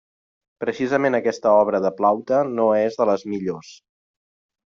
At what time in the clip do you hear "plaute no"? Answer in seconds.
1.99-2.65